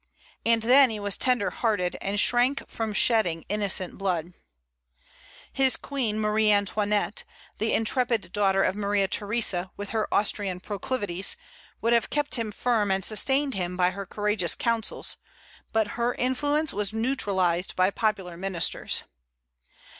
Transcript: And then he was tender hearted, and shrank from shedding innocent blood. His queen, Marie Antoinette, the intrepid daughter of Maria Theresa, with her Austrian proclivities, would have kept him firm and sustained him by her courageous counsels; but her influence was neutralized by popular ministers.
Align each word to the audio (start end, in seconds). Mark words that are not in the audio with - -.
And 0.43 0.63
then 0.63 0.89
he 0.89 0.99
was 0.99 1.15
tender 1.15 1.51
hearted, 1.51 1.95
and 2.01 2.19
shrank 2.19 2.67
from 2.67 2.91
shedding 2.91 3.45
innocent 3.49 3.99
blood. 3.99 4.33
His 5.53 5.75
queen, 5.77 6.19
Marie 6.19 6.49
Antoinette, 6.51 7.23
the 7.59 7.71
intrepid 7.73 8.31
daughter 8.31 8.63
of 8.63 8.75
Maria 8.75 9.07
Theresa, 9.07 9.69
with 9.77 9.91
her 9.91 10.11
Austrian 10.11 10.59
proclivities, 10.59 11.37
would 11.81 11.93
have 11.93 12.09
kept 12.09 12.33
him 12.33 12.51
firm 12.51 12.89
and 12.89 13.05
sustained 13.05 13.53
him 13.53 13.77
by 13.77 13.91
her 13.91 14.07
courageous 14.07 14.55
counsels; 14.55 15.17
but 15.71 15.89
her 15.89 16.15
influence 16.15 16.73
was 16.73 16.93
neutralized 16.93 17.75
by 17.75 17.91
popular 17.91 18.35
ministers. 18.35 19.03